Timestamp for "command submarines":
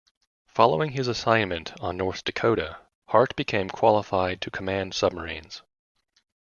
4.49-5.61